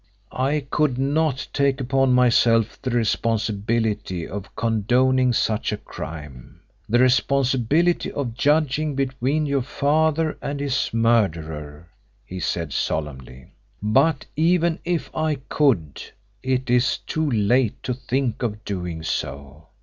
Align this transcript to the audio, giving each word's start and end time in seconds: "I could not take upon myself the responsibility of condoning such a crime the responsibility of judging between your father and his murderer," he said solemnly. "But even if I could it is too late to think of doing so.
"I 0.31 0.65
could 0.71 0.97
not 0.97 1.47
take 1.53 1.79
upon 1.79 2.13
myself 2.13 2.81
the 2.81 2.89
responsibility 2.89 4.27
of 4.27 4.55
condoning 4.55 5.31
such 5.31 5.71
a 5.71 5.77
crime 5.77 6.61
the 6.89 6.97
responsibility 6.97 8.11
of 8.11 8.33
judging 8.33 8.95
between 8.95 9.45
your 9.45 9.61
father 9.61 10.39
and 10.41 10.59
his 10.59 10.89
murderer," 10.91 11.87
he 12.25 12.39
said 12.39 12.73
solemnly. 12.73 13.51
"But 13.79 14.25
even 14.35 14.79
if 14.85 15.11
I 15.15 15.35
could 15.49 16.01
it 16.41 16.71
is 16.71 16.97
too 16.97 17.29
late 17.29 17.83
to 17.83 17.93
think 17.93 18.41
of 18.41 18.65
doing 18.65 19.03
so. 19.03 19.67